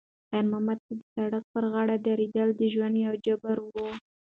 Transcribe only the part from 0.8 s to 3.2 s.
ته د سړک پر غاړه درېدل د ژوند یو